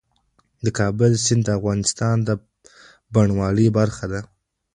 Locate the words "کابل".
0.79-1.11